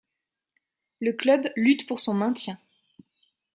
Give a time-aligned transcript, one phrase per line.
[0.99, 2.57] Le club lutte pour son maintien.